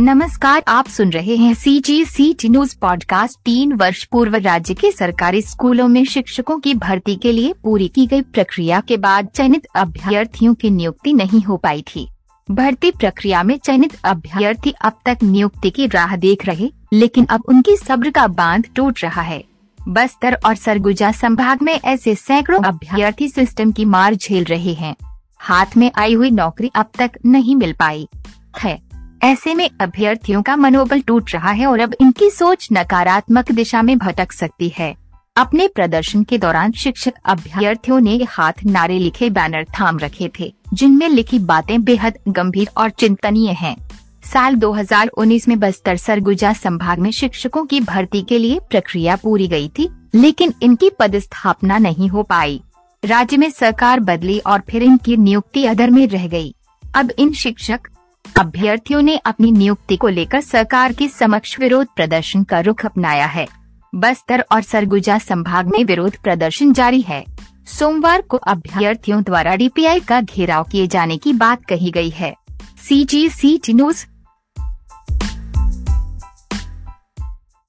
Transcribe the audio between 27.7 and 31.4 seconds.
पाई है। ऐसे में अभ्यर्थियों का मनोबल टूट